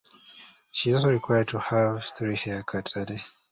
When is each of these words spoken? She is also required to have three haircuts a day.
She 0.71 0.89
is 0.89 0.95
also 0.95 1.11
required 1.13 1.49
to 1.49 1.59
have 1.59 2.03
three 2.03 2.35
haircuts 2.35 2.99
a 2.99 3.05
day. 3.05 3.19